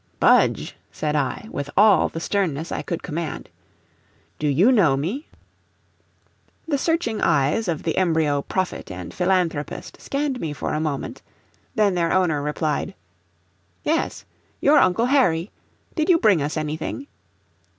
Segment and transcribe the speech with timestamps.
[0.19, 3.49] "Budge," said I, with all the sternness I could command,
[4.39, 5.27] "do you know me?"
[6.67, 11.21] The searching eyes of the embryo prophet and philanthropist scanned me for a moment,
[11.75, 12.95] then their owner replied:
[13.83, 14.25] "Yes;
[14.59, 15.51] you're Uncle Harry.
[15.93, 17.05] Did you bring us anything?"